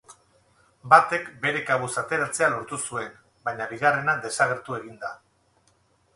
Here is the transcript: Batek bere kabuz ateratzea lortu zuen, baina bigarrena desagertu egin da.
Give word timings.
Batek 0.93 1.27
bere 1.43 1.61
kabuz 1.67 1.89
ateratzea 2.03 2.49
lortu 2.55 2.81
zuen, 2.81 3.13
baina 3.51 3.69
bigarrena 3.75 4.19
desagertu 4.27 4.81
egin 4.81 4.99
da. 5.07 5.15